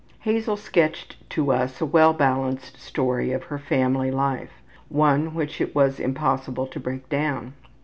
Hazel 0.21 0.57
sketched 0.57 1.15
to 1.29 1.51
us 1.51 1.79
a 1.79 1.85
well 1.85 2.11
balanced 2.11 2.81
story 2.81 3.31
of 3.33 3.43
her 3.43 3.59
family 3.59 4.09
life; 4.09 4.63
one 4.89 5.35
which 5.35 5.61
it 5.61 5.75
was 5.75 5.99
impossible 5.99 6.65
to 6.65 6.79
break 6.79 7.07
down. 7.07 7.53